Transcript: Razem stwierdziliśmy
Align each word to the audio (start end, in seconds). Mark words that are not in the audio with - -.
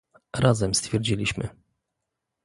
Razem 0.37 0.73
stwierdziliśmy 0.73 1.49